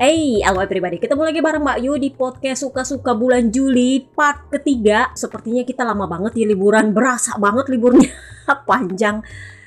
[0.00, 0.96] Hey, halo everybody.
[0.96, 5.12] Ketemu lagi bareng Mbak Yu di podcast Suka-Suka bulan Juli part ketiga.
[5.12, 6.96] Sepertinya kita lama banget ya liburan.
[6.96, 8.08] Berasa banget liburnya
[8.64, 9.20] panjang.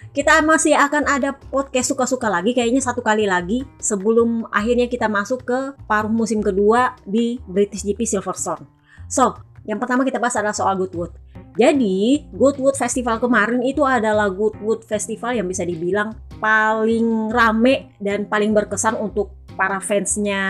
[0.10, 5.46] Kita masih akan ada podcast Suka-Suka lagi kayaknya satu kali lagi sebelum akhirnya kita masuk
[5.46, 8.66] ke paruh musim kedua di British GP Silverstone.
[9.06, 9.38] So,
[9.70, 11.14] yang pertama kita bahas adalah soal Goodwood.
[11.62, 16.10] Jadi, Goodwood Festival kemarin itu adalah Goodwood Festival yang bisa dibilang
[16.42, 20.42] paling rame dan paling berkesan untuk para fansnya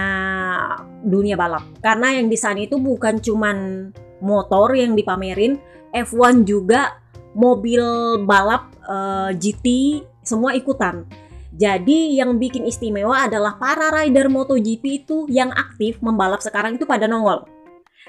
[1.03, 1.63] dunia balap.
[1.83, 3.89] Karena yang di sana itu bukan cuman
[4.23, 5.59] motor yang dipamerin,
[5.93, 6.97] F1 juga
[7.37, 7.83] mobil
[8.23, 9.67] balap uh, eh, GT
[10.23, 11.03] semua ikutan.
[11.53, 17.05] Jadi yang bikin istimewa adalah para rider MotoGP itu yang aktif membalap sekarang itu pada
[17.05, 17.45] nongol.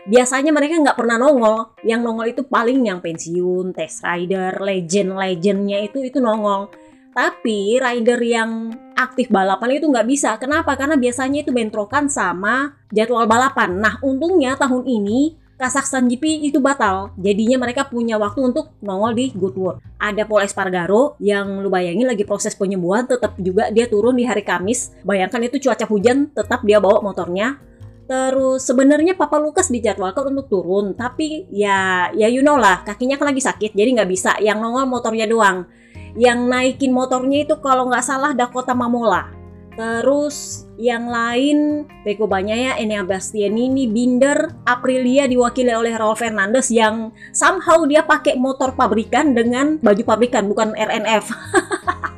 [0.09, 6.05] Biasanya mereka nggak pernah nongol, yang nongol itu paling yang pensiun, test rider, legend-legendnya itu
[6.05, 6.73] itu nongol
[7.15, 10.35] tapi rider yang aktif balapan itu nggak bisa.
[10.43, 10.75] Kenapa?
[10.75, 13.79] Karena biasanya itu bentrokan sama jadwal balapan.
[13.79, 17.15] Nah, untungnya tahun ini Kazakhstan GP itu batal.
[17.15, 19.79] Jadinya mereka punya waktu untuk nongol di Goodwood.
[20.03, 24.43] Ada Paul Espargaro yang lu bayangin lagi proses penyembuhan tetap juga dia turun di hari
[24.43, 24.91] Kamis.
[25.06, 27.62] Bayangkan itu cuaca hujan tetap dia bawa motornya.
[28.05, 33.31] Terus sebenarnya Papa Lukas dijadwalkan untuk turun, tapi ya ya you know lah kakinya kan
[33.31, 34.34] lagi sakit jadi nggak bisa.
[34.43, 35.71] Yang nongol motornya doang
[36.15, 39.34] yang naikin motornya itu kalau nggak salah Dakota Mamola.
[39.75, 47.83] Terus yang lain Peko ya Enea Bastianini, Binder, Aprilia diwakili oleh Raul Fernandez yang somehow
[47.83, 51.27] dia pakai motor pabrikan dengan baju pabrikan bukan RNF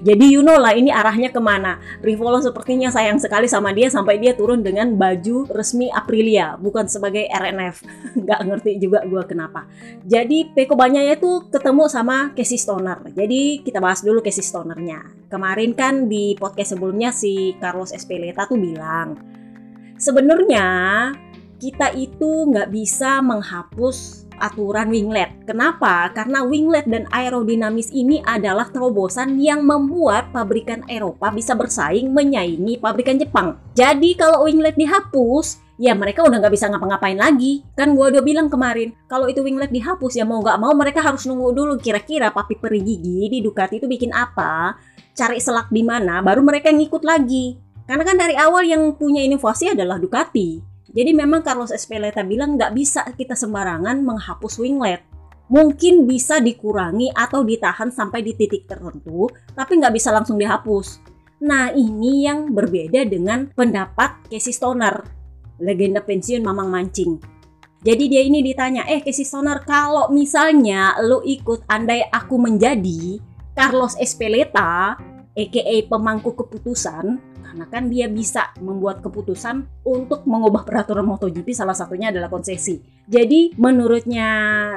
[0.00, 1.78] Jadi you know lah ini arahnya ke mana.
[2.00, 7.26] Rivolo sepertinya sayang sekali sama dia sampai dia turun dengan baju resmi Aprilia, bukan sebagai
[7.28, 7.84] RNF.
[8.28, 9.66] Gak ngerti juga gue kenapa.
[10.06, 13.02] Jadi Peko Banyaya itu ketemu sama Casey Stoner.
[13.12, 15.04] Jadi kita bahas dulu Casey Stonernya.
[15.30, 19.14] Kemarin kan di podcast sebelumnya si Carlos Espeleta tuh bilang,
[20.00, 20.66] sebenarnya
[21.60, 25.30] kita itu nggak bisa menghapus aturan winglet.
[25.44, 26.08] Kenapa?
[26.16, 33.20] Karena winglet dan aerodinamis ini adalah terobosan yang membuat pabrikan Eropa bisa bersaing menyaingi pabrikan
[33.20, 33.60] Jepang.
[33.76, 37.60] Jadi kalau winglet dihapus, ya mereka udah nggak bisa ngapa-ngapain lagi.
[37.76, 41.28] Kan gua udah bilang kemarin, kalau itu winglet dihapus ya mau nggak mau mereka harus
[41.28, 44.76] nunggu dulu kira-kira papi peri gigi di Ducati itu bikin apa,
[45.12, 47.60] cari selak di mana, baru mereka ngikut lagi.
[47.84, 50.69] Karena kan dari awal yang punya inovasi adalah Ducati.
[50.90, 55.06] Jadi memang Carlos Espeleta bilang nggak bisa kita sembarangan menghapus winglet.
[55.50, 61.02] Mungkin bisa dikurangi atau ditahan sampai di titik tertentu, tapi nggak bisa langsung dihapus.
[61.42, 65.02] Nah ini yang berbeda dengan pendapat Casey Stoner,
[65.58, 67.18] legenda pensiun Mamang Mancing.
[67.80, 73.18] Jadi dia ini ditanya, eh Casey Stoner kalau misalnya lo ikut andai aku menjadi
[73.56, 75.00] Carlos Espeleta,
[75.32, 82.14] aka pemangku keputusan, karena kan dia bisa membuat keputusan untuk mengubah peraturan MotoGP salah satunya
[82.14, 82.78] adalah konsesi.
[83.10, 84.30] Jadi menurutnya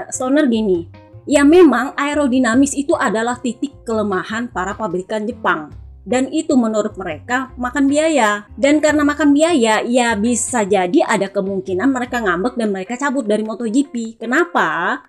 [0.10, 0.90] Stoner gini,
[1.30, 5.70] ya memang aerodinamis itu adalah titik kelemahan para pabrikan Jepang.
[6.02, 8.50] Dan itu menurut mereka makan biaya.
[8.58, 13.46] Dan karena makan biaya, ya bisa jadi ada kemungkinan mereka ngambek dan mereka cabut dari
[13.46, 14.18] MotoGP.
[14.18, 15.00] Kenapa?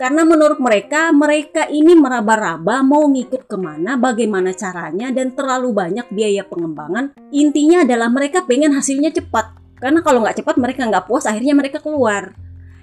[0.00, 6.08] Karena menurut mereka, mereka ini meraba-raba mau ngikut ke mana, bagaimana caranya, dan terlalu banyak
[6.08, 7.12] biaya pengembangan.
[7.28, 9.52] Intinya adalah mereka pengen hasilnya cepat.
[9.76, 12.32] Karena kalau nggak cepat mereka nggak puas, akhirnya mereka keluar.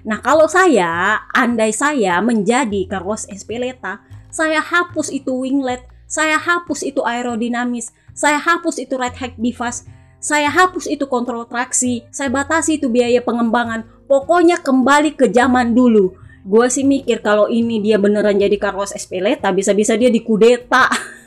[0.06, 4.00] Nah kalau saya, andai saya menjadi Carlos Espeleta,
[4.32, 9.84] saya hapus itu winglet, saya hapus itu aerodinamis, saya hapus itu right height device,
[10.22, 16.16] saya hapus itu kontrol traksi, saya batasi itu biaya pengembangan, pokoknya kembali ke zaman dulu
[16.40, 20.88] gue sih mikir kalau ini dia beneran jadi Carlos Espeleta bisa-bisa dia dikudeta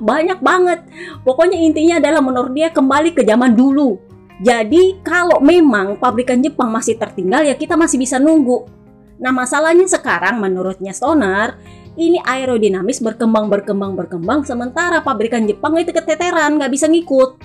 [0.00, 0.80] banyak banget.
[1.22, 3.98] Pokoknya intinya adalah menurut dia kembali ke zaman dulu.
[4.36, 8.68] Jadi kalau memang pabrikan Jepang masih tertinggal ya kita masih bisa nunggu.
[9.16, 11.56] Nah masalahnya sekarang menurutnya Stoner
[11.96, 17.40] ini aerodinamis berkembang berkembang berkembang sementara pabrikan Jepang itu keteteran nggak bisa ngikut.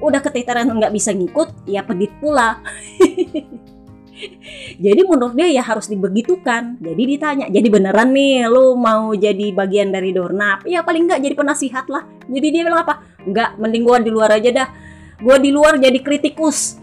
[0.00, 2.60] Udah keteteran nggak bisa ngikut ya pedit pula
[4.78, 6.78] jadi menurut dia ya harus dibegitukan.
[6.78, 11.34] Jadi ditanya jadi beneran nih lu mau jadi bagian dari Dorna ya paling nggak jadi
[11.34, 12.06] penasihat lah.
[12.30, 13.02] Jadi dia bilang apa?
[13.26, 14.68] Nggak mending gua di luar aja dah.
[15.18, 16.78] Gua di luar jadi kritikus.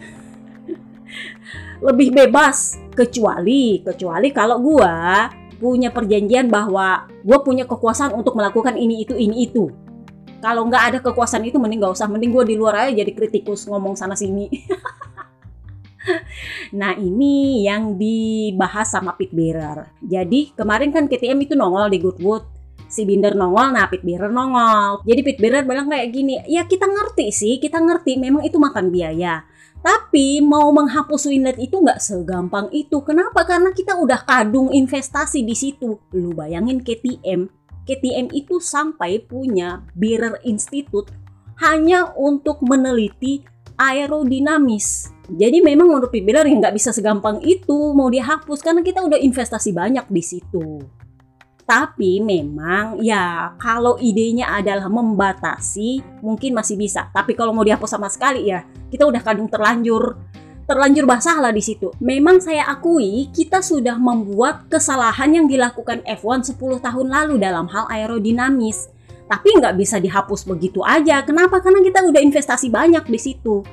[1.88, 2.80] Lebih bebas.
[2.92, 9.48] Kecuali kecuali kalau gua punya perjanjian bahwa gua punya kekuasaan untuk melakukan ini itu ini
[9.48, 9.72] itu.
[10.42, 12.10] Kalau nggak ada kekuasaan itu mending nggak usah.
[12.10, 14.50] Mending gue di luar aja jadi kritikus ngomong sana sini
[16.80, 19.89] nah ini yang dibahas sama Pit Bearer.
[20.01, 22.59] Jadi kemarin kan KTM itu nongol di Goodwood.
[22.92, 25.07] si Binder nongol, nah Pit Bearer nongol.
[25.07, 28.92] Jadi Pit Bearer bilang kayak gini, ya kita ngerti sih, kita ngerti memang itu makan
[28.92, 29.48] biaya.
[29.80, 33.01] Tapi mau menghapus Winlet itu nggak segampang itu.
[33.01, 33.47] Kenapa?
[33.47, 35.97] Karena kita udah kadung investasi di situ.
[36.13, 37.50] Lu bayangin KTM.
[37.88, 41.09] KTM itu sampai punya Bearer Institute
[41.57, 43.42] hanya untuk meneliti
[43.81, 45.10] aerodinamis.
[45.25, 49.74] Jadi memang menurut Bearer yang nggak bisa segampang itu mau dihapus karena kita udah investasi
[49.74, 50.86] banyak di situ.
[51.66, 57.10] Tapi memang ya kalau idenya adalah membatasi mungkin masih bisa.
[57.10, 58.62] Tapi kalau mau dihapus sama sekali ya
[58.92, 60.19] kita udah kadung terlanjur
[60.68, 61.89] terlanjur basah lah di situ.
[62.04, 67.88] Memang saya akui kita sudah membuat kesalahan yang dilakukan F1 10 tahun lalu dalam hal
[67.88, 68.92] aerodinamis.
[69.31, 71.24] Tapi nggak bisa dihapus begitu aja.
[71.24, 71.63] Kenapa?
[71.63, 73.63] Karena kita udah investasi banyak di situ.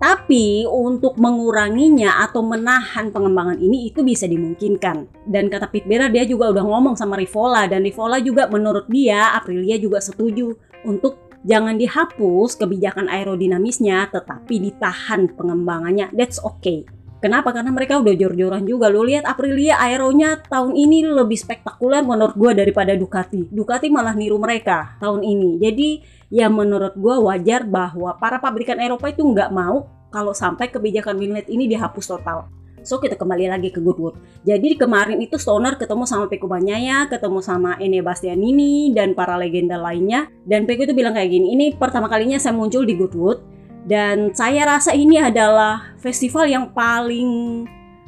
[0.00, 5.28] Tapi untuk menguranginya atau menahan pengembangan ini itu bisa dimungkinkan.
[5.28, 9.36] Dan kata Pete Bera dia juga udah ngomong sama Rivola dan Rivola juga menurut dia
[9.36, 10.56] Aprilia juga setuju
[10.88, 16.10] untuk jangan dihapus kebijakan aerodinamisnya tetapi ditahan pengembangannya.
[16.16, 16.88] That's okay.
[17.24, 17.56] Kenapa?
[17.56, 18.92] Karena mereka udah jor-joran juga.
[18.92, 23.48] Lo lihat Aprilia aeronya tahun ini lebih spektakuler menurut gue daripada Ducati.
[23.48, 25.56] Ducati malah niru mereka tahun ini.
[25.56, 25.88] Jadi
[26.28, 31.48] ya menurut gue wajar bahwa para pabrikan Eropa itu nggak mau kalau sampai kebijakan Winlet
[31.48, 32.44] ini dihapus total.
[32.84, 34.20] So kita kembali lagi ke Goodwood.
[34.44, 39.80] Jadi kemarin itu Stoner ketemu sama Peko Banyaya, ketemu sama Ene Bastianini dan para legenda
[39.80, 40.28] lainnya.
[40.44, 43.53] Dan Peko itu bilang kayak gini, ini pertama kalinya saya muncul di Goodwood.
[43.84, 47.64] Dan saya rasa ini adalah festival yang paling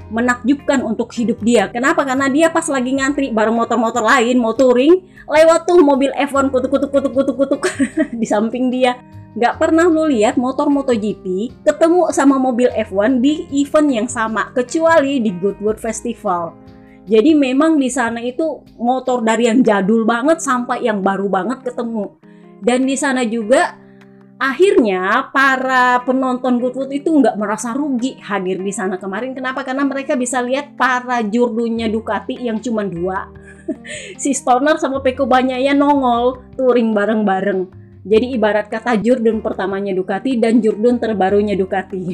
[0.08, 1.68] menakjubkan untuk hidup dia.
[1.68, 2.06] Kenapa?
[2.06, 6.90] Karena dia pas lagi ngantri bareng motor-motor lain mau touring, lewat tuh mobil F1 kutuk-kutuk
[6.94, 7.60] kutuk-kutuk kutuk
[8.20, 8.96] di samping dia.
[9.36, 15.20] Gak pernah lu lihat motor MotoGP ketemu sama mobil F1 di event yang sama kecuali
[15.20, 16.56] di Goodwood Festival.
[17.04, 22.16] Jadi memang di sana itu motor dari yang jadul banget sampai yang baru banget ketemu.
[22.64, 23.76] Dan di sana juga
[24.36, 29.32] akhirnya para penonton Goodwood itu nggak merasa rugi hadir di sana kemarin.
[29.32, 29.64] Kenapa?
[29.64, 33.32] Karena mereka bisa lihat para jurdunya Ducati yang cuma dua.
[34.22, 37.60] si Stoner sama Peko Banyaya nongol touring bareng-bareng.
[38.06, 42.04] Jadi ibarat kata jurdun pertamanya Ducati dan jurdun terbarunya Ducati.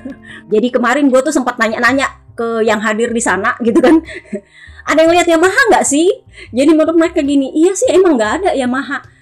[0.52, 4.00] Jadi kemarin gue tuh sempat nanya-nanya ke yang hadir di sana gitu kan.
[4.90, 6.08] ada yang lihat Yamaha nggak sih?
[6.50, 9.15] Jadi menurut mereka gini, iya sih emang nggak ada Yamaha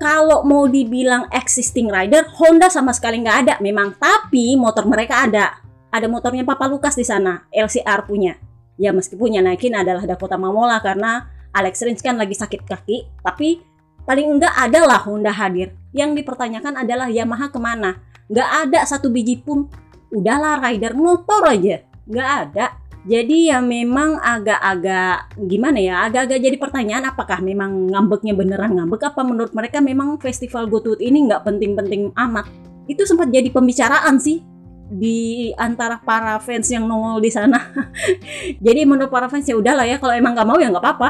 [0.00, 3.92] kalau mau dibilang existing rider, Honda sama sekali nggak ada memang.
[4.00, 5.60] Tapi motor mereka ada.
[5.92, 8.40] Ada motornya Papa Lukas di sana, LCR punya.
[8.80, 13.20] Ya meskipun yang naikin adalah Dakota Mamola karena Alex Rins kan lagi sakit kaki.
[13.20, 13.60] Tapi
[14.08, 15.76] paling enggak adalah Honda hadir.
[15.92, 18.00] Yang dipertanyakan adalah Yamaha ke mana?
[18.32, 19.68] Nggak ada satu biji pun.
[20.08, 21.84] Udahlah rider motor aja.
[22.08, 22.79] Nggak ada.
[23.08, 29.24] Jadi ya memang agak-agak gimana ya, agak-agak jadi pertanyaan apakah memang ngambeknya beneran ngambek apa
[29.24, 32.44] menurut mereka memang festival GoToWood ini nggak penting-penting amat.
[32.84, 34.44] Itu sempat jadi pembicaraan sih
[34.92, 37.72] di antara para fans yang nongol di sana.
[38.64, 41.08] jadi menurut para fans ya udahlah ya kalau emang nggak mau ya nggak apa-apa.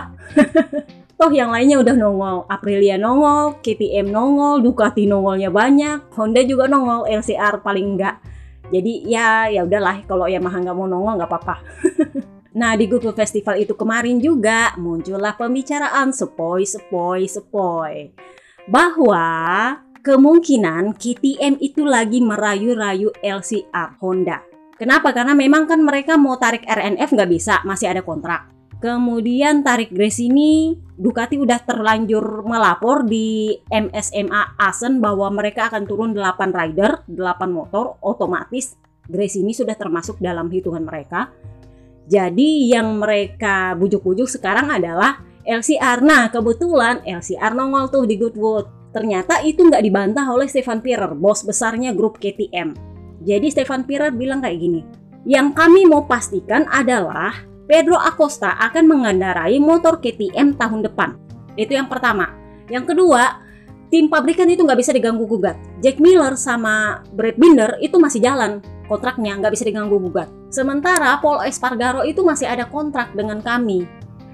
[1.20, 7.04] Toh yang lainnya udah nongol, Aprilia nongol, KTM nongol, Ducati nongolnya banyak, Honda juga nongol,
[7.12, 8.16] LCR paling enggak
[8.70, 11.56] jadi ya ya udahlah kalau Yamaha nggak mau nongol nggak apa-apa.
[12.60, 17.94] nah di Goodwood Festival itu kemarin juga muncullah pembicaraan sepoi sepoi sepoi
[18.66, 19.28] bahwa
[20.00, 24.40] kemungkinan KTM itu lagi merayu-rayu LCR Honda.
[24.80, 25.12] Kenapa?
[25.12, 28.59] Karena memang kan mereka mau tarik RNF nggak bisa, masih ada kontrak.
[28.80, 36.12] Kemudian tarik Grace ini Ducati udah terlanjur melapor di MSMA Asen bahwa mereka akan turun
[36.12, 37.16] 8 rider, 8
[37.48, 38.76] motor otomatis
[39.08, 41.32] Grace ini sudah termasuk dalam hitungan mereka.
[42.08, 46.04] Jadi yang mereka bujuk-bujuk sekarang adalah LCR.
[46.04, 48.92] Nah kebetulan LCR nongol tuh di Goodwood.
[48.92, 52.74] Ternyata itu nggak dibantah oleh Stefan Pirer, bos besarnya grup KTM.
[53.22, 54.82] Jadi Stefan Pirer bilang kayak gini,
[55.28, 61.14] yang kami mau pastikan adalah Pedro Acosta akan mengendarai motor KTM tahun depan.
[61.54, 62.26] Itu yang pertama.
[62.66, 63.38] Yang kedua,
[63.94, 65.54] tim pabrikan itu nggak bisa diganggu gugat.
[65.78, 68.58] Jack Miller sama Brad Binder itu masih jalan
[68.90, 70.26] kontraknya nggak bisa diganggu gugat.
[70.50, 73.86] Sementara Paul Espargaro itu masih ada kontrak dengan kami.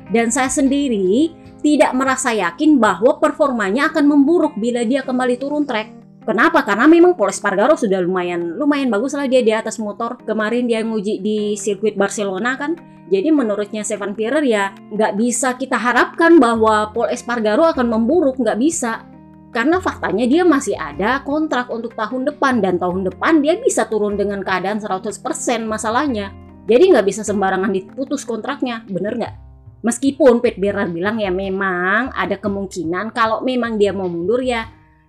[0.09, 1.29] Dan saya sendiri
[1.61, 5.93] tidak merasa yakin bahwa performanya akan memburuk bila dia kembali turun trek.
[6.27, 6.67] Kenapa?
[6.67, 10.19] Karena memang Paul Espargaro sudah lumayan lumayan bagus lah dia di atas motor.
[10.27, 12.75] Kemarin dia nguji di sirkuit Barcelona kan
[13.07, 18.59] jadi menurutnya Stefan Pierer ya nggak bisa kita harapkan bahwa Paul Espargaro akan memburuk, nggak
[18.59, 19.07] bisa.
[19.55, 24.19] Karena faktanya dia masih ada kontrak untuk tahun depan dan tahun depan dia bisa turun
[24.19, 25.23] dengan keadaan 100%
[25.65, 26.35] masalahnya.
[26.67, 29.35] Jadi nggak bisa sembarangan diputus kontraknya, bener nggak?
[29.87, 34.67] Meskipun Pete Bearer bilang ya memang ada kemungkinan kalau memang dia mau mundur ya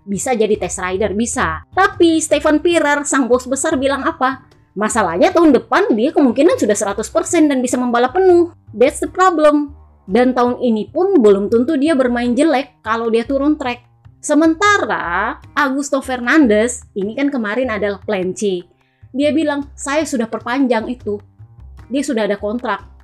[0.07, 1.67] bisa jadi test rider, bisa.
[1.75, 4.47] Tapi Stefan Pirer, sang bos besar bilang apa?
[4.73, 7.03] Masalahnya tahun depan dia kemungkinan sudah 100%
[7.51, 8.55] dan bisa membalap penuh.
[8.71, 9.75] That's the problem.
[10.07, 13.83] Dan tahun ini pun belum tentu dia bermain jelek kalau dia turun track.
[14.23, 18.63] Sementara Augusto Fernandes, ini kan kemarin adalah plan C.
[19.11, 21.19] Dia bilang, saya sudah perpanjang itu.
[21.91, 22.97] Dia sudah ada kontrak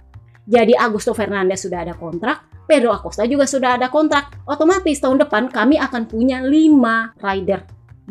[0.44, 4.40] jadi Augusto Fernandes sudah ada kontrak, Pedro Acosta juga sudah ada kontrak.
[4.48, 7.62] Otomatis tahun depan kami akan punya 5 rider.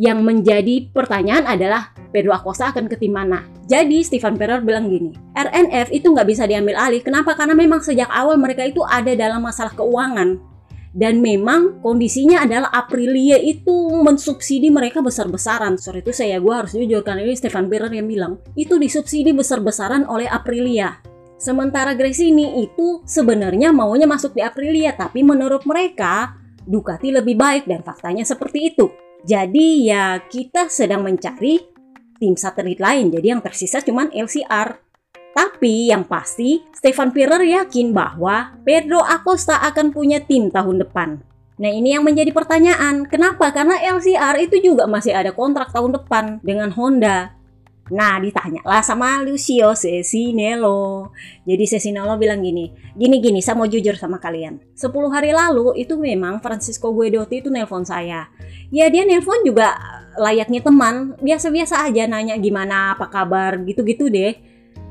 [0.00, 3.44] Yang menjadi pertanyaan adalah Pedro Acosta akan ke tim mana?
[3.68, 7.04] Jadi Stefan Perrer bilang gini, RNF itu nggak bisa diambil alih.
[7.04, 7.36] Kenapa?
[7.36, 10.40] Karena memang sejak awal mereka itu ada dalam masalah keuangan.
[10.92, 13.72] Dan memang kondisinya adalah Aprilia itu
[14.04, 15.80] mensubsidi mereka besar-besaran.
[15.80, 18.40] Sorry itu saya, gue harus jujur karena ini Stefan Perrer yang bilang.
[18.52, 21.11] Itu disubsidi besar-besaran oleh Aprilia
[21.42, 27.66] Sementara Grace ini itu sebenarnya maunya masuk di Aprilia, tapi menurut mereka Ducati lebih baik
[27.66, 28.86] dan faktanya seperti itu.
[29.26, 31.58] Jadi ya kita sedang mencari
[32.22, 34.78] tim satelit lain, jadi yang tersisa cuma LCR.
[35.34, 41.18] Tapi yang pasti, Stefan Pirer yakin bahwa Pedro Acosta akan punya tim tahun depan.
[41.58, 43.50] Nah ini yang menjadi pertanyaan, kenapa?
[43.50, 47.34] Karena LCR itu juga masih ada kontrak tahun depan dengan Honda.
[47.92, 51.12] Nah, ditanyalah sama Lucio Cesinello.
[51.44, 54.64] Jadi Cesinello bilang gini, gini-gini, saya mau jujur sama kalian.
[54.72, 58.32] 10 hari lalu itu memang Francisco Guidotti itu nelpon saya.
[58.72, 59.76] Ya dia nelpon juga
[60.16, 64.40] layaknya teman, biasa-biasa aja nanya gimana, apa kabar, gitu-gitu deh.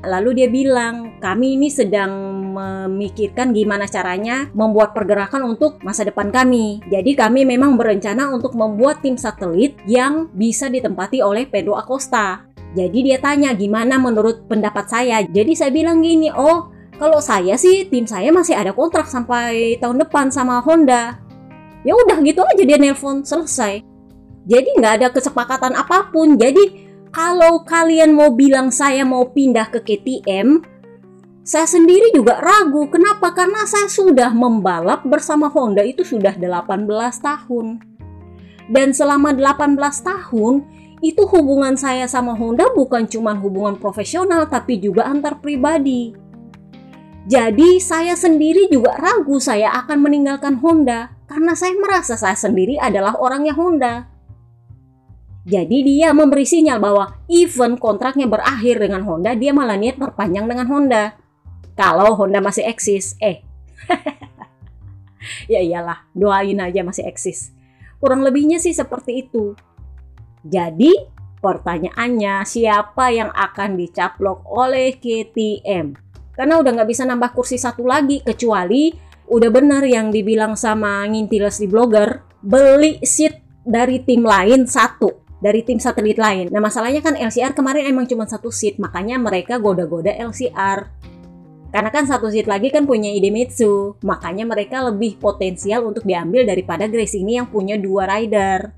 [0.02, 2.10] Lalu dia bilang, kami ini sedang
[2.54, 6.82] memikirkan gimana caranya membuat pergerakan untuk masa depan kami.
[6.90, 12.51] Jadi kami memang berencana untuk membuat tim satelit yang bisa ditempati oleh Pedro Acosta.
[12.72, 15.20] Jadi dia tanya gimana menurut pendapat saya.
[15.24, 20.00] Jadi saya bilang gini, oh kalau saya sih tim saya masih ada kontrak sampai tahun
[20.06, 21.20] depan sama Honda.
[21.82, 23.82] Ya udah gitu aja dia nelpon selesai.
[24.46, 26.38] Jadi nggak ada kesepakatan apa pun.
[26.38, 30.64] Jadi kalau kalian mau bilang saya mau pindah ke KTM,
[31.42, 32.86] saya sendiri juga ragu.
[32.88, 33.34] Kenapa?
[33.34, 36.86] Karena saya sudah membalap bersama Honda itu sudah 18
[37.18, 37.82] tahun.
[38.70, 39.76] Dan selama 18
[40.06, 40.54] tahun,
[41.02, 46.14] itu hubungan saya sama Honda bukan cuma hubungan profesional tapi juga antar pribadi.
[47.26, 53.18] Jadi saya sendiri juga ragu saya akan meninggalkan Honda karena saya merasa saya sendiri adalah
[53.18, 54.06] orangnya Honda.
[55.42, 60.70] Jadi dia memberi sinyal bahwa even kontraknya berakhir dengan Honda, dia malah niat perpanjang dengan
[60.70, 61.18] Honda.
[61.74, 63.42] Kalau Honda masih eksis, eh.
[65.52, 67.50] ya iyalah, doain aja masih eksis.
[67.98, 69.58] Kurang lebihnya sih seperti itu.
[70.42, 70.90] Jadi,
[71.38, 75.94] pertanyaannya siapa yang akan dicaplok oleh KTM?
[76.32, 78.90] Karena udah nggak bisa nambah kursi satu lagi, kecuali
[79.30, 85.66] udah benar yang dibilang sama ngintiles di blogger, beli seat dari tim lain satu dari
[85.66, 86.54] tim satelit lain.
[86.54, 90.86] Nah masalahnya kan LCR kemarin emang cuma satu seat, makanya mereka goda-goda LCR.
[91.74, 96.86] Karena kan satu seat lagi kan punya Idemitsu, makanya mereka lebih potensial untuk diambil daripada
[96.86, 98.70] Grace ini yang punya dua rider.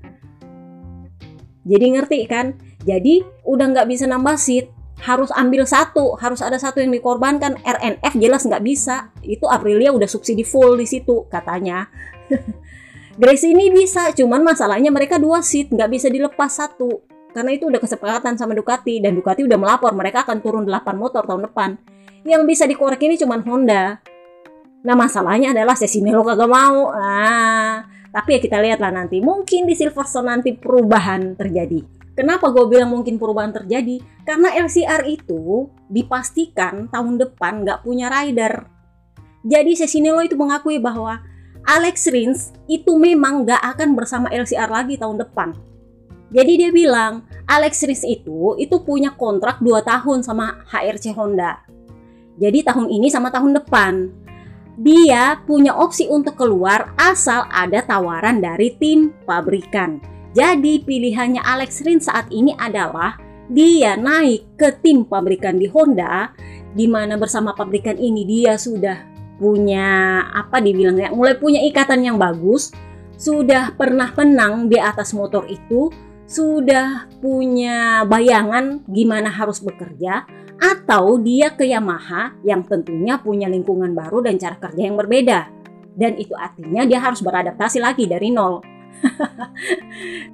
[1.65, 2.53] Jadi ngerti kan?
[2.85, 4.69] Jadi udah nggak bisa nambah seat,
[5.01, 7.59] harus ambil satu, harus ada satu yang dikorbankan.
[7.65, 9.09] RNF jelas nggak bisa.
[9.25, 11.89] Itu Aprilia udah subsidi full di situ katanya.
[13.19, 17.01] Grace ini bisa, cuman masalahnya mereka dua seat, nggak bisa dilepas satu.
[17.35, 21.27] Karena itu udah kesepakatan sama Ducati dan Ducati udah melapor mereka akan turun 8 motor
[21.27, 21.75] tahun depan.
[22.23, 23.99] Yang bisa dikorek ini cuman Honda.
[24.87, 26.95] Nah masalahnya adalah Cesinello kagak mau.
[26.95, 27.83] Ah,
[28.15, 29.19] tapi ya kita lihatlah nanti.
[29.19, 31.83] Mungkin di Silverstone nanti perubahan terjadi.
[32.15, 33.99] Kenapa gue bilang mungkin perubahan terjadi?
[34.23, 38.71] Karena LCR itu dipastikan tahun depan nggak punya rider.
[39.43, 41.19] Jadi Cesinello itu mengakui bahwa
[41.67, 45.51] Alex Rins itu memang nggak akan bersama LCR lagi tahun depan.
[46.31, 51.67] Jadi dia bilang Alex Rins itu itu punya kontrak 2 tahun sama HRC Honda.
[52.39, 54.24] Jadi tahun ini sama tahun depan
[54.75, 60.03] dia punya opsi untuk keluar asal ada tawaran dari tim pabrikan.
[60.35, 63.15] Jadi pilihannya Alex Rin saat ini adalah
[63.47, 66.35] dia naik ke tim pabrikan di Honda
[66.75, 72.75] di mana bersama pabrikan ini dia sudah punya apa dibilangnya mulai punya ikatan yang bagus,
[73.15, 75.87] sudah pernah menang di atas motor itu,
[76.27, 80.27] sudah punya bayangan gimana harus bekerja,
[80.59, 85.51] atau dia ke Yamaha yang tentunya punya lingkungan baru dan cara kerja yang berbeda.
[85.95, 88.59] Dan itu artinya dia harus beradaptasi lagi dari nol.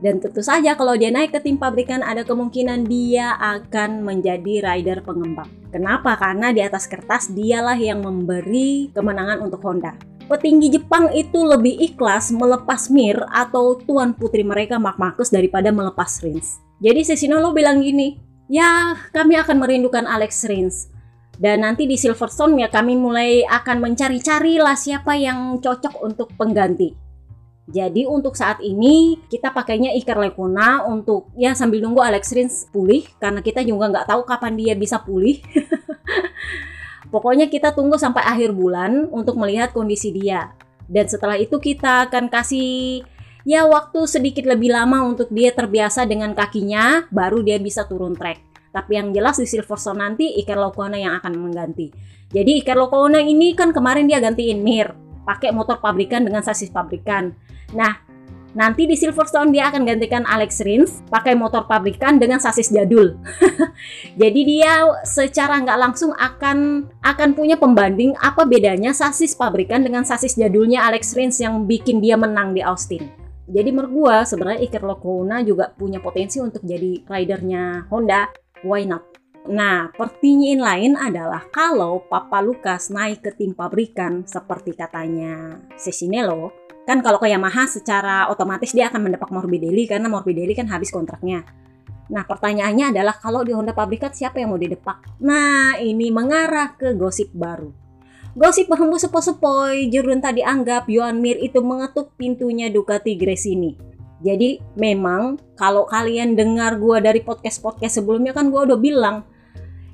[0.03, 5.01] dan tentu saja kalau dia naik ke tim pabrikan ada kemungkinan dia akan menjadi rider
[5.01, 5.49] pengembang.
[5.73, 6.17] Kenapa?
[6.17, 9.97] Karena di atas kertas dialah yang memberi kemenangan untuk Honda.
[10.31, 16.23] Petinggi Jepang itu lebih ikhlas melepas Mir atau tuan putri mereka Mark Marcus daripada melepas
[16.23, 16.63] Rins.
[16.79, 20.91] Jadi Cesinolo bilang gini, ya kami akan merindukan Alex Rins.
[21.41, 26.93] Dan nanti di Silverstone ya kami mulai akan mencari-cari lah siapa yang cocok untuk pengganti.
[27.72, 33.08] Jadi untuk saat ini kita pakainya Iker Lekona untuk ya sambil nunggu Alex Rins pulih
[33.17, 35.39] karena kita juga nggak tahu kapan dia bisa pulih.
[37.13, 40.51] Pokoknya kita tunggu sampai akhir bulan untuk melihat kondisi dia.
[40.91, 43.01] Dan setelah itu kita akan kasih
[43.48, 48.51] ya waktu sedikit lebih lama untuk dia terbiasa dengan kakinya baru dia bisa turun track.
[48.71, 51.91] Tapi yang jelas di Silverstone nanti Iker Lekona yang akan mengganti.
[52.31, 54.95] Jadi Iker Lekona ini kan kemarin dia gantiin Mir
[55.27, 57.36] pakai motor pabrikan dengan sasis pabrikan.
[57.75, 58.00] Nah,
[58.55, 63.19] nanti di Silverstone dia akan gantikan Alex Rins pakai motor pabrikan dengan sasis jadul.
[64.21, 70.39] Jadi dia secara nggak langsung akan akan punya pembanding apa bedanya sasis pabrikan dengan sasis
[70.39, 73.20] jadulnya Alex Rins yang bikin dia menang di Austin.
[73.50, 78.29] Jadi menurut gua sebenarnya Iker Lecuona juga punya potensi untuk jadi ridernya Honda.
[78.62, 79.12] Why not?
[79.50, 86.53] Nah, pertanyaan lain adalah kalau Papa Lukas naik ke tim pabrikan seperti katanya Cesinello,
[86.86, 91.41] kan kalau ke Yamaha secara otomatis dia akan mendapat Morbidelli karena Morbidelli kan habis kontraknya.
[92.12, 95.24] Nah, pertanyaannya adalah kalau di Honda pabrikan siapa yang mau didepak?
[95.24, 97.71] Nah, ini mengarah ke gosip baru.
[98.31, 103.75] Gosip berhembus sepoi-sepoi, Jurun tadi anggap Yohan Mir itu mengetuk pintunya Ducati Gresini.
[104.23, 109.27] Jadi memang kalau kalian dengar gue dari podcast-podcast sebelumnya kan gue udah bilang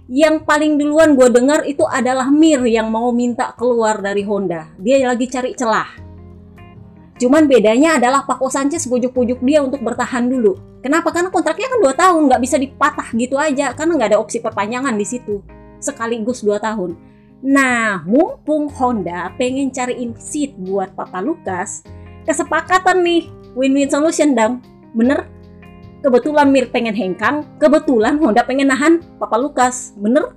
[0.05, 4.69] yang paling duluan gue dengar itu adalah Mir yang mau minta keluar dari Honda.
[4.77, 5.89] Dia lagi cari celah.
[7.17, 10.61] Cuman bedanya adalah Paco Sanchez pujuk-pujuk dia untuk bertahan dulu.
[10.85, 11.09] Kenapa?
[11.09, 14.93] Karena kontraknya kan 2 tahun, nggak bisa dipatah gitu aja, karena nggak ada opsi perpanjangan
[14.93, 15.41] di situ.
[15.81, 17.06] Sekaligus 2 tahun.
[17.45, 21.85] Nah, mumpung Honda pengen cariin seat buat Papa Lukas,
[22.25, 24.65] kesepakatan nih win-win solution dong
[24.97, 25.29] bener?
[26.01, 29.93] Kebetulan Mir pengen hengkang kebetulan Honda pengen nahan Papa Lukas.
[29.97, 30.33] Bener?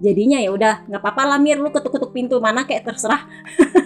[0.00, 1.60] Jadinya ya udah nggak apa-apa lah Mir.
[1.60, 3.24] Lu ketuk-ketuk pintu mana kayak terserah.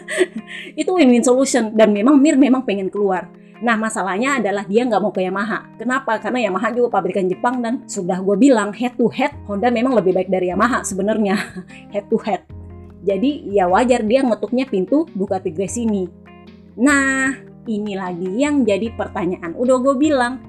[0.81, 1.75] Itu win-win solution.
[1.75, 3.27] Dan memang Mir memang pengen keluar
[3.59, 5.67] Nah masalahnya adalah dia nggak mau ke Yamaha.
[5.75, 6.19] Kenapa?
[6.23, 10.15] Karena Yamaha juga pabrikan Jepang dan sudah gue bilang head to head Honda memang lebih
[10.15, 11.35] baik dari Yamaha sebenarnya
[11.95, 12.47] head to head.
[13.03, 16.07] Jadi ya wajar dia ngetuknya pintu Ducati Gresini.
[16.79, 17.35] Nah
[17.69, 19.53] ini lagi yang jadi pertanyaan.
[19.55, 20.41] Udah gue bilang,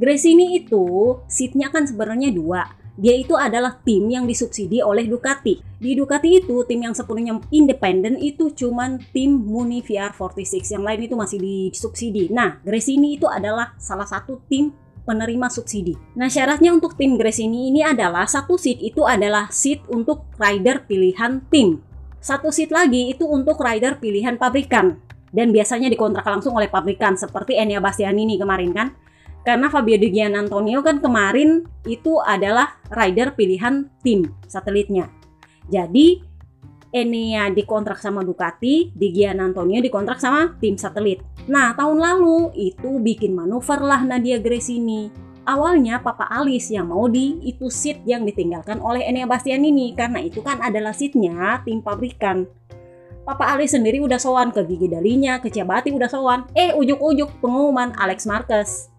[0.00, 2.64] Gresini itu seatnya kan sebenarnya dua.
[2.98, 5.62] Dia itu adalah tim yang disubsidi oleh Ducati.
[5.80, 10.74] Di Ducati itu tim yang sepenuhnya independen itu cuman tim Muni VR46.
[10.74, 12.24] Yang lain itu masih disubsidi.
[12.32, 14.74] Nah, Gresini itu adalah salah satu tim
[15.04, 15.96] penerima subsidi.
[16.14, 21.40] Nah, syaratnya untuk tim Gresini ini adalah satu seat itu adalah seat untuk rider pilihan
[21.48, 21.80] tim.
[22.20, 25.00] Satu seat lagi itu untuk rider pilihan pabrikan
[25.30, 28.88] dan biasanya dikontrak langsung oleh pabrikan seperti Enia Bastianini kemarin kan
[29.46, 35.08] karena Fabio Di Gian Antonio kan kemarin itu adalah rider pilihan tim satelitnya
[35.70, 36.30] jadi
[36.90, 41.22] Enia dikontrak sama Ducati, Di Gian Antonio dikontrak sama tim satelit.
[41.46, 45.06] Nah, tahun lalu itu bikin manuver lah Nadia Gresini.
[45.46, 50.42] Awalnya Papa Alice yang mau di itu seat yang ditinggalkan oleh Enia Bastianini karena itu
[50.42, 52.50] kan adalah seatnya tim pabrikan.
[53.22, 56.50] Papa Ali sendiri udah sowan ke Gigi Dalinya, ke Ciabati udah sowan.
[56.58, 58.89] Eh, ujuk-ujuk pengumuman Alex Marquez.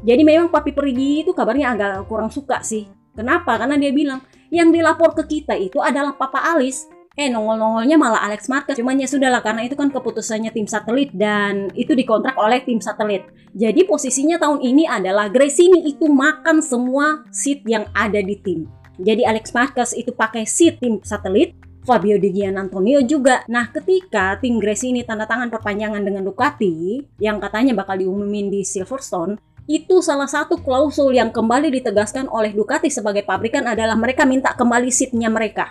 [0.00, 2.88] Jadi memang Papi Perigi itu kabarnya agak kurang suka sih.
[3.12, 3.60] Kenapa?
[3.60, 6.88] Karena dia bilang, yang dilapor ke kita itu adalah Papa Alis.
[7.18, 8.78] Eh, nongol-nongolnya malah Alex Marquez.
[8.80, 13.28] Cuman ya sudahlah, karena itu kan keputusannya tim satelit dan itu dikontrak oleh tim satelit.
[13.52, 18.64] Jadi posisinya tahun ini adalah Gresini itu makan semua seat yang ada di tim.
[19.00, 23.42] Jadi Alex Marquez itu pakai seat tim satelit, Fabio Di Antonio juga.
[23.48, 28.60] Nah, ketika tim Grace ini tanda tangan perpanjangan dengan Ducati yang katanya bakal diumumin di
[28.60, 34.50] Silverstone, itu salah satu klausul yang kembali ditegaskan oleh Ducati sebagai pabrikan adalah mereka minta
[34.50, 35.70] kembali seatnya mereka.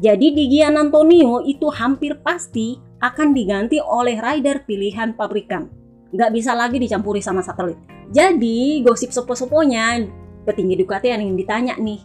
[0.00, 5.68] Jadi Di Gian Antonio itu hampir pasti akan diganti oleh rider pilihan pabrikan.
[6.08, 7.76] Nggak bisa lagi dicampuri sama satelit.
[8.08, 10.08] Jadi gosip sepo-seponya
[10.48, 12.00] petinggi Ducati yang ditanya nih,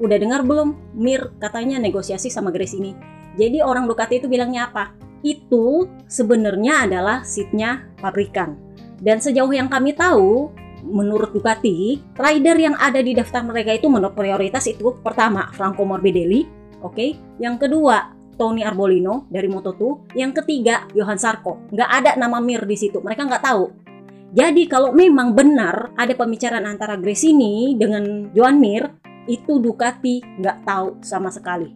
[0.00, 2.96] udah dengar belum Mir katanya negosiasi sama Grace ini
[3.36, 8.56] jadi orang Ducati itu bilangnya apa itu sebenarnya adalah seatnya pabrikan
[9.00, 14.16] dan sejauh yang kami tahu menurut Ducati rider yang ada di daftar mereka itu menurut
[14.16, 16.46] prioritas itu pertama Franco Morbidelli
[16.80, 17.10] oke okay?
[17.40, 22.76] yang kedua Tony Arbolino dari Moto2 yang ketiga Johan Sarko nggak ada nama Mir di
[22.80, 23.90] situ mereka nggak tahu
[24.30, 28.86] jadi kalau memang benar ada pembicaraan antara Grace ini dengan Johan Mir
[29.26, 31.74] itu Ducati nggak tahu sama sekali.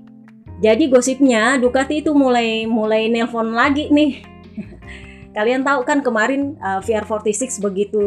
[0.63, 4.23] Jadi gosipnya Ducati itu mulai mulai nelpon lagi nih.
[5.35, 8.01] Kalian tahu kan kemarin uh, VR46 begitu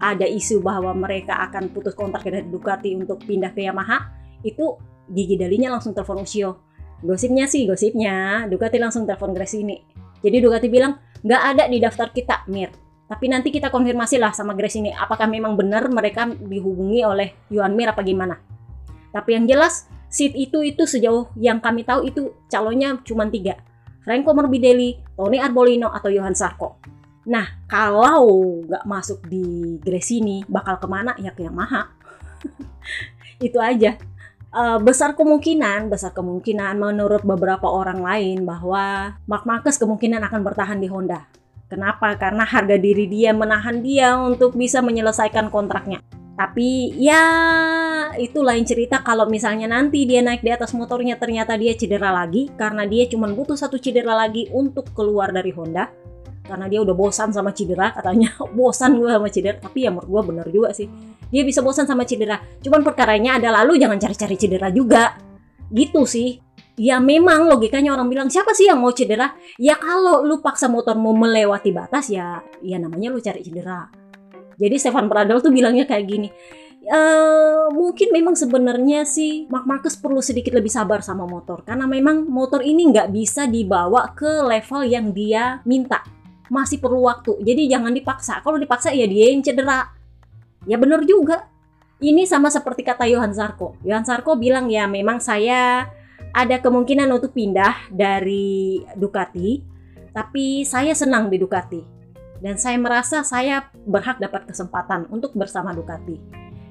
[0.00, 4.80] ada isu bahwa mereka akan putus kontrak dari Ducati untuk pindah ke Yamaha, itu
[5.12, 6.64] gigi dalinya langsung telepon Ushio.
[7.04, 9.76] Gosipnya sih, gosipnya Ducati langsung telepon Gresini.
[10.24, 12.72] Jadi Ducati bilang, nggak ada di daftar kita, Mir.
[13.06, 17.78] Tapi nanti kita konfirmasi lah sama Grace ini apakah memang benar mereka dihubungi oleh Yuan
[17.78, 18.42] Mir apa gimana.
[19.14, 23.62] Tapi yang jelas seat itu itu sejauh yang kami tahu itu calonnya cuma tiga.
[24.06, 26.78] Franco Morbidelli, Tony Arbolino, atau Johan Sarko.
[27.26, 31.18] Nah, kalau nggak masuk di Grace ini, bakal ke mana?
[31.18, 31.90] Ya ke Yamaha.
[33.46, 33.98] itu aja.
[34.54, 40.78] Uh, besar kemungkinan, besar kemungkinan menurut beberapa orang lain bahwa Mark Marquez kemungkinan akan bertahan
[40.78, 41.26] di Honda
[41.66, 42.14] Kenapa?
[42.14, 45.98] Karena harga diri dia menahan dia untuk bisa menyelesaikan kontraknya.
[46.36, 47.24] Tapi ya
[48.20, 52.52] itu lain cerita kalau misalnya nanti dia naik di atas motornya ternyata dia cedera lagi
[52.52, 55.88] karena dia cuma butuh satu cedera lagi untuk keluar dari Honda.
[56.46, 58.36] Karena dia udah bosan sama cedera katanya.
[58.58, 59.58] Bosan gue sama cedera.
[59.58, 60.86] Tapi ya menurut gue bener juga sih.
[61.26, 62.38] Dia bisa bosan sama cedera.
[62.62, 65.18] Cuman perkaranya adalah lu jangan cari-cari cedera juga.
[65.74, 66.38] Gitu sih.
[66.78, 69.34] Ya memang logikanya orang bilang siapa sih yang mau cedera?
[69.58, 74.05] Ya kalau lu paksa motormu melewati batas ya ya namanya lu cari cedera.
[74.56, 76.28] Jadi Stefan Pradal tuh bilangnya kayak gini.
[76.86, 82.30] Uh, mungkin memang sebenarnya sih Mark Marcus perlu sedikit lebih sabar sama motor karena memang
[82.30, 86.06] motor ini nggak bisa dibawa ke level yang dia minta
[86.46, 89.90] masih perlu waktu jadi jangan dipaksa kalau dipaksa ya dia yang cedera
[90.62, 91.50] ya bener juga
[91.98, 95.90] ini sama seperti kata Johan Sarko Johan Sarko bilang ya memang saya
[96.36, 99.64] ada kemungkinan untuk pindah dari Ducati,
[100.12, 101.95] tapi saya senang di Ducati.
[102.40, 106.20] Dan saya merasa saya berhak dapat kesempatan untuk bersama Ducati.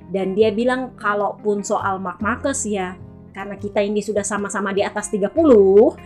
[0.09, 2.93] Dan dia bilang kalaupun soal Mark Marcus ya,
[3.35, 5.27] karena kita ini sudah sama-sama di atas 30,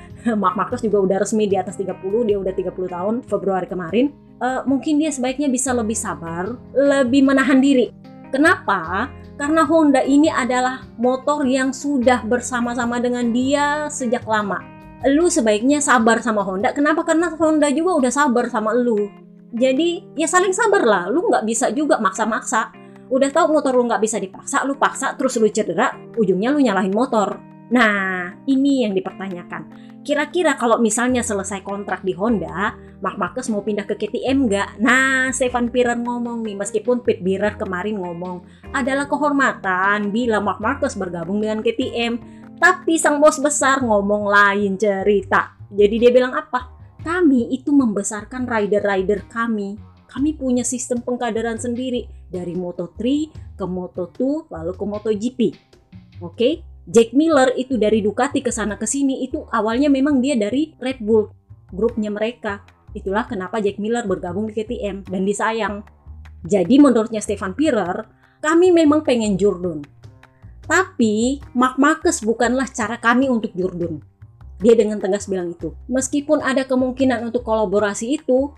[0.41, 1.93] Mark Marcus juga udah resmi di atas 30,
[2.26, 4.10] dia udah 30 tahun Februari kemarin,
[4.41, 7.93] uh, mungkin dia sebaiknya bisa lebih sabar, lebih menahan diri.
[8.34, 9.13] Kenapa?
[9.39, 14.60] Karena Honda ini adalah motor yang sudah bersama-sama dengan dia sejak lama.
[15.08, 16.76] Lu sebaiknya sabar sama Honda.
[16.76, 17.08] Kenapa?
[17.08, 19.08] Karena Honda juga udah sabar sama lu.
[19.50, 21.04] Jadi ya saling sabar lah.
[21.10, 22.74] Lu nggak bisa juga maksa-maksa.
[23.10, 26.94] Udah tahu motor lu nggak bisa dipaksa, lu paksa terus lu cedera, ujungnya lu nyalahin
[26.94, 27.42] motor.
[27.70, 29.90] Nah, ini yang dipertanyakan.
[30.02, 34.70] Kira-kira kalau misalnya selesai kontrak di Honda, Mark Marcus mau pindah ke KTM nggak?
[34.82, 38.42] Nah, Stefan Pirer ngomong nih, meskipun Pit Birer kemarin ngomong,
[38.74, 42.18] adalah kehormatan bila Mark Marcus bergabung dengan KTM.
[42.58, 45.54] Tapi sang bos besar ngomong lain cerita.
[45.70, 46.79] Jadi dia bilang apa?
[47.00, 49.80] Kami itu membesarkan rider-rider kami.
[50.10, 53.00] Kami punya sistem pengkaderan sendiri dari Moto3
[53.56, 55.40] ke Moto2 lalu ke MotoGP.
[56.20, 56.50] Oke?
[56.90, 61.06] Jack Miller itu dari Ducati ke sana ke sini itu awalnya memang dia dari Red
[61.06, 61.30] Bull
[61.70, 62.66] grupnya mereka.
[62.98, 65.86] Itulah kenapa Jack Miller bergabung di KTM dan disayang.
[66.42, 68.10] Jadi menurutnya Stefan Pirer,
[68.42, 69.86] kami memang pengen Jordan.
[70.66, 74.02] Tapi Mark Marcus bukanlah cara kami untuk Jordan.
[74.60, 75.72] Dia dengan tegas bilang itu.
[75.88, 78.52] Meskipun ada kemungkinan untuk kolaborasi itu,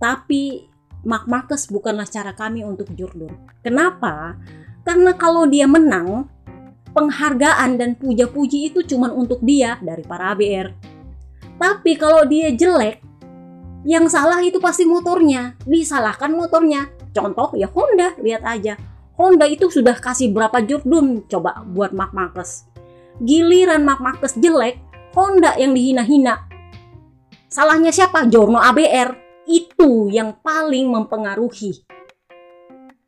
[0.00, 0.72] tapi
[1.04, 3.34] Mark Marcus bukanlah cara kami untuk Jordan.
[3.60, 4.40] Kenapa?
[4.86, 6.26] Karena kalau dia menang,
[6.96, 10.72] penghargaan dan puja-puji itu cuma untuk dia dari para ABR.
[11.60, 13.02] Tapi kalau dia jelek,
[13.82, 15.58] yang salah itu pasti motornya.
[15.66, 16.86] Disalahkan motornya.
[17.10, 18.78] Contoh ya Honda, lihat aja.
[19.18, 22.64] Honda itu sudah kasih berapa Jordan coba buat Mark Marcus.
[23.20, 24.80] Giliran Mark Marcus jelek,
[25.12, 26.48] Honda yang dihina-hina.
[27.52, 28.24] Salahnya siapa?
[28.32, 29.12] Jorno ABR.
[29.44, 31.84] Itu yang paling mempengaruhi.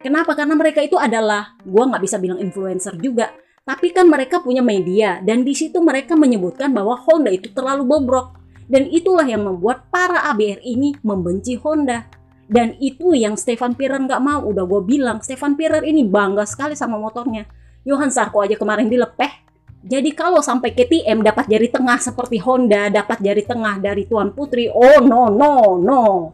[0.04, 0.36] Kenapa?
[0.36, 3.32] Karena mereka itu adalah, gua nggak bisa bilang influencer juga,
[3.64, 8.36] tapi kan mereka punya media dan di situ mereka menyebutkan bahwa Honda itu terlalu bobrok.
[8.64, 12.08] Dan itulah yang membuat para ABR ini membenci Honda.
[12.44, 14.44] Dan itu yang Stefan Pirer nggak mau.
[14.44, 17.44] Udah gue bilang, Stefan Pirer ini bangga sekali sama motornya.
[17.84, 19.43] Johan Sarko aja kemarin dilepeh.
[19.84, 24.72] Jadi kalau sampai KTM dapat jari tengah seperti Honda, dapat jari tengah dari Tuan Putri,
[24.72, 26.32] oh no, no, no.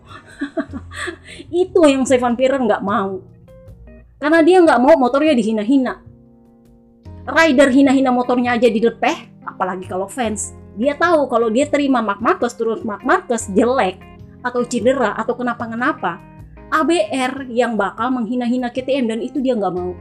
[1.50, 3.18] itu yang Stefan Pirer nggak mau.
[4.22, 6.10] Karena dia nggak mau motornya dihina-hina
[7.30, 10.56] rider hina-hina motornya aja dilepeh, apalagi kalau fans.
[10.78, 14.00] Dia tahu kalau dia terima Mark Marcus terus Mark Marcus jelek
[14.40, 16.16] atau cedera atau kenapa-kenapa,
[16.70, 19.92] ABR yang bakal menghina-hina KTM dan itu dia nggak mau.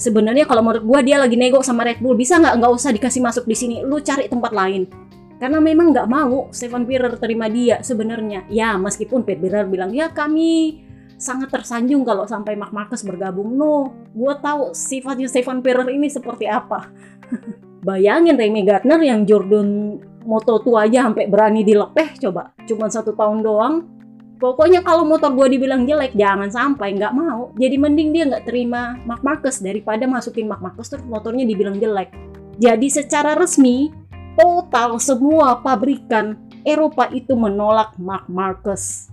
[0.00, 3.20] Sebenarnya kalau menurut gua dia lagi nego sama Red Bull, bisa nggak nggak usah dikasih
[3.20, 4.88] masuk di sini, lu cari tempat lain.
[5.36, 8.48] Karena memang nggak mau Stefan Pirer terima dia sebenarnya.
[8.48, 10.80] Ya meskipun Pet Birer bilang ya kami
[11.20, 13.52] sangat tersanjung kalau sampai Mark Marcus bergabung.
[13.52, 16.88] No, gue tahu sifatnya Stefan Ferrer ini seperti apa.
[17.86, 22.52] Bayangin Remy Gardner yang Jordan Moto tua aja sampai berani dilepeh coba.
[22.68, 23.99] Cuman satu tahun doang.
[24.40, 27.52] Pokoknya kalau motor gue dibilang jelek, jangan sampai nggak mau.
[27.60, 32.08] Jadi mending dia nggak terima Mark Marcus daripada masukin Mark Marcus terus motornya dibilang jelek.
[32.56, 33.92] Jadi secara resmi,
[34.40, 39.12] total semua pabrikan Eropa itu menolak Mark Marcus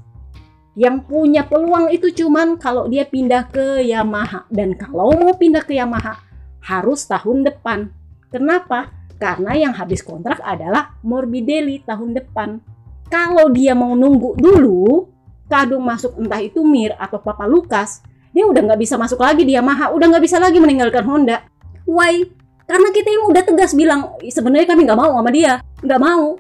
[0.78, 5.74] yang punya peluang itu cuman kalau dia pindah ke Yamaha dan kalau mau pindah ke
[5.74, 6.22] Yamaha
[6.62, 7.90] harus tahun depan.
[8.30, 8.94] Kenapa?
[9.18, 12.62] Karena yang habis kontrak adalah Morbidelli tahun depan.
[13.10, 15.10] Kalau dia mau nunggu dulu,
[15.48, 18.04] kadung masuk entah itu Mir atau Papa Lukas,
[18.36, 21.44] dia udah nggak bisa masuk lagi di Yamaha, udah nggak bisa lagi meninggalkan Honda.
[21.88, 22.28] Why?
[22.68, 26.36] Karena kita yang udah tegas bilang sebenarnya kami nggak mau sama dia, nggak mau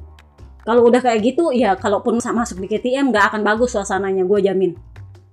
[0.67, 4.75] kalau udah kayak gitu ya kalaupun masuk di KTM nggak akan bagus suasananya gue jamin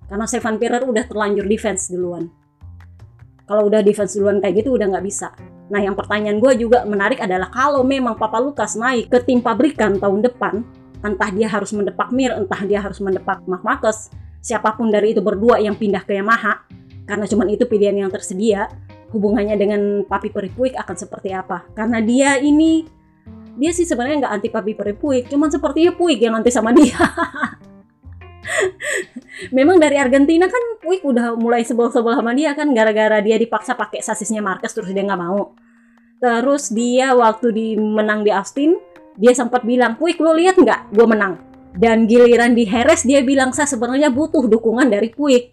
[0.07, 2.31] karena Stefan Pirer udah terlanjur defense duluan
[3.43, 5.35] kalau udah defense duluan kayak gitu udah nggak bisa
[5.67, 9.99] nah yang pertanyaan gue juga menarik adalah kalau memang Papa Lukas naik ke tim pabrikan
[9.99, 10.63] tahun depan
[11.05, 14.09] entah dia harus mendepak Mir entah dia harus mendepak Mark Marcus
[14.41, 16.65] siapa pun dari itu berdua yang pindah ke Yamaha
[17.05, 18.73] karena cuman itu pilihan yang tersedia
[19.13, 22.89] hubungannya dengan Papi Peripuik akan seperti apa karena dia ini
[23.55, 26.99] dia sih sebenarnya nggak anti Papi Peri Puig, cuman sepertinya Puig yang anti sama dia.
[29.57, 34.03] Memang dari Argentina kan Puig udah mulai sebel-sebel sama dia kan gara-gara dia dipaksa pakai
[34.03, 35.55] sasisnya Marquez terus dia nggak mau.
[36.19, 38.75] Terus dia waktu di menang di Austin,
[39.15, 41.39] dia sempat bilang, Puig lo lihat nggak gue menang?
[41.75, 45.51] Dan giliran di Heres dia bilang saya sebenarnya butuh dukungan dari Puig.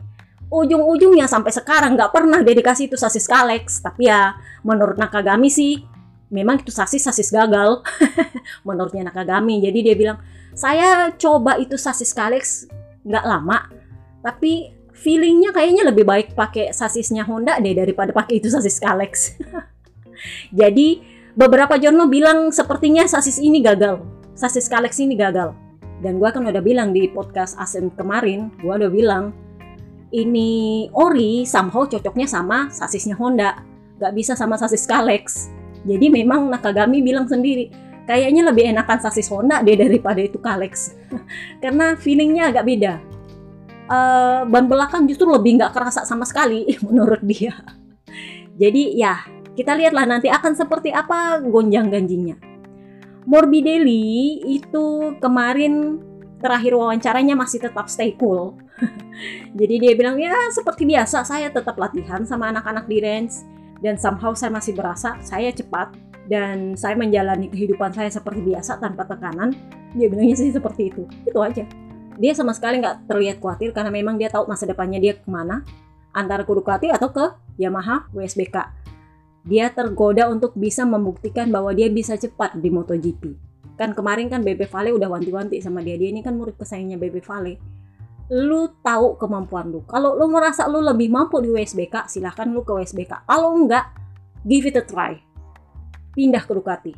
[0.52, 3.82] Ujung-ujungnya sampai sekarang nggak pernah dedikasi itu sasis Kalex.
[3.82, 5.82] Tapi ya menurut Nakagami sih
[6.32, 7.84] memang itu sasis sasis gagal
[8.68, 10.18] menurutnya Nakagami jadi dia bilang
[10.56, 12.72] saya coba itu sasis Kalex
[13.04, 13.68] nggak lama
[14.24, 19.36] tapi feelingnya kayaknya lebih baik pakai sasisnya Honda deh daripada pakai itu sasis Kalex
[20.60, 21.04] jadi
[21.38, 24.04] beberapa jurnal bilang sepertinya sasis ini gagal
[24.36, 25.56] sasis Kalex ini gagal
[26.02, 29.36] dan gue kan udah bilang di podcast Asem kemarin gue udah bilang
[30.12, 33.64] ini ori somehow cocoknya sama sasisnya Honda
[34.02, 35.52] gak bisa sama sasis Kalex
[35.86, 37.74] jadi memang Nakagami bilang sendiri,
[38.06, 40.94] kayaknya lebih enakan sasis Honda deh daripada itu Kalex.
[41.64, 42.94] Karena feelingnya agak beda.
[43.92, 47.58] Uh, ban belakang justru lebih nggak kerasa sama sekali menurut dia.
[48.62, 52.40] Jadi ya, kita lihatlah nanti akan seperti apa gonjang-ganjingnya.
[53.28, 56.02] Morbidelli itu kemarin
[56.42, 58.58] terakhir wawancaranya masih tetap stay cool.
[59.60, 63.46] Jadi dia bilang ya seperti biasa saya tetap latihan sama anak-anak di range
[63.84, 65.94] dan somehow saya masih berasa saya cepat
[66.26, 69.54] dan saya menjalani kehidupan saya seperti biasa tanpa tekanan.
[69.94, 71.04] Dia bilangnya sih seperti itu.
[71.28, 71.68] Itu aja.
[72.18, 75.62] Dia sama sekali nggak terlihat khawatir karena memang dia tahu masa depannya dia ke mana.
[76.12, 77.24] Antara ke Ducati atau ke
[77.56, 78.81] Yamaha WSBK
[79.42, 83.24] dia tergoda untuk bisa membuktikan bahwa dia bisa cepat di MotoGP
[83.80, 87.22] kan kemarin kan Bebe Vale udah wanti-wanti sama dia dia ini kan murid kesayangannya Bebe
[87.26, 87.82] Vale
[88.32, 89.84] lu tahu kemampuan lu.
[89.84, 93.28] Kalau lu merasa lu lebih mampu di WSBK, silahkan lu ke WSBK.
[93.28, 93.92] Kalau enggak,
[94.48, 95.20] give it a try.
[96.16, 96.96] Pindah ke Ducati.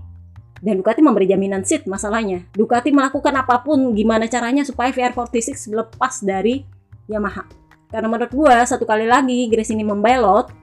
[0.61, 2.45] Dan Ducati memberi jaminan seat masalahnya.
[2.53, 6.61] Ducati melakukan apa pun gimana caranya supaya VR46 lepas dari
[7.09, 7.49] Yamaha.
[7.89, 10.53] Karena menurut gua satu kali lagi Grace ini membelot,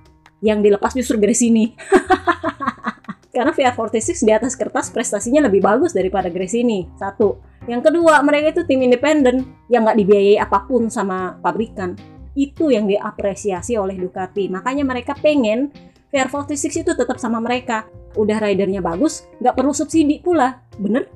[0.40, 1.72] yang dilepas justru Grace ini.
[3.34, 6.90] Karena VR46 di atas kertas prestasinya lebih bagus daripada Grace ini.
[6.98, 7.38] Satu.
[7.70, 11.94] Yang kedua, mereka itu tim independen yang nggak dibiayai apa pun sama pabrikan.
[12.34, 14.50] Itu yang diapresiasi oleh Ducati.
[14.50, 15.70] Makanya mereka pengen
[16.10, 17.86] VR46 itu tetap sama mereka.
[18.18, 20.58] Udah ridernya bagus, nggak perlu subsidi pula.
[20.74, 21.06] Bener?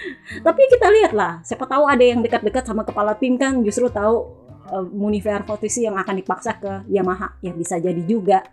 [0.46, 4.40] Tapi kita lihat lah, siapa tahu ada yang dekat-dekat sama kepala tim kan justru tahu
[4.68, 7.40] uh, Muni VR46 yang akan dipaksa ke Yamaha.
[7.40, 8.44] Ya bisa jadi juga.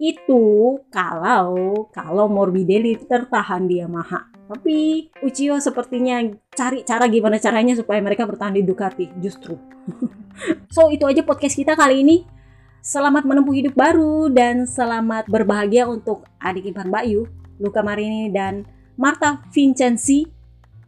[0.00, 6.20] Itu kalau kalau Morbidelli tertahan di Yamaha tapi Uchiho sepertinya
[6.52, 9.56] cari cara gimana caranya supaya mereka bertahan di Ducati justru.
[10.74, 12.16] so itu aja podcast kita kali ini.
[12.82, 17.22] Selamat menempuh hidup baru dan selamat berbahagia untuk adik ipar Mbak Yu,
[17.62, 18.66] Luca Marini dan
[18.98, 20.41] Marta Vincenzi.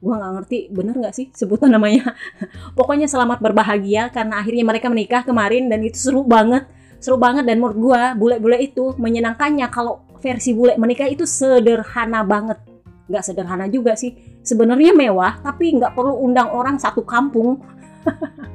[0.05, 2.13] Gua nggak ngerti bener nggak sih sebutan namanya.
[2.77, 6.69] Pokoknya selamat berbahagia karena akhirnya mereka menikah kemarin dan itu seru banget.
[7.01, 12.61] Seru banget dan menurut gua bule-bule itu menyenangkannya kalau versi bule menikah itu sederhana banget.
[13.09, 14.13] Nggak sederhana juga sih.
[14.45, 17.65] Sebenarnya mewah tapi nggak perlu undang orang satu kampung.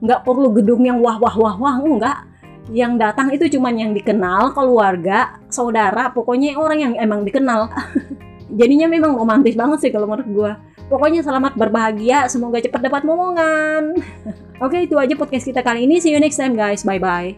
[0.00, 2.24] Nggak perlu gedung yang wah wah wah wah enggak
[2.72, 7.68] yang datang itu cuman yang dikenal keluarga saudara pokoknya orang yang emang dikenal
[8.52, 10.52] jadinya memang romantis banget sih kalau menurut gue
[10.88, 13.92] Pokoknya selamat berbahagia, semoga cepat dapat momongan.
[14.64, 16.00] Oke, itu aja podcast kita kali ini.
[16.00, 16.80] See you next time guys.
[16.80, 17.36] Bye bye.